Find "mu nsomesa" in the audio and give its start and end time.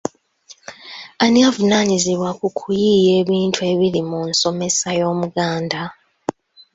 4.09-4.89